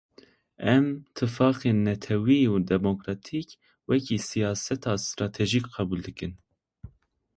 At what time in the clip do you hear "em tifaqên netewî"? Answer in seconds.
0.75-2.41